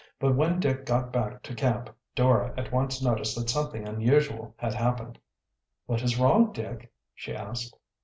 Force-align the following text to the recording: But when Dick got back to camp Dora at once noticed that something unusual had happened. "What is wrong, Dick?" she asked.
But 0.19 0.35
when 0.35 0.59
Dick 0.59 0.83
got 0.87 1.13
back 1.13 1.43
to 1.43 1.53
camp 1.53 1.91
Dora 2.15 2.55
at 2.57 2.71
once 2.71 3.03
noticed 3.03 3.37
that 3.37 3.51
something 3.51 3.87
unusual 3.87 4.55
had 4.57 4.73
happened. 4.73 5.19
"What 5.85 6.01
is 6.01 6.17
wrong, 6.17 6.51
Dick?" 6.51 6.91
she 7.13 7.35
asked. 7.35 7.77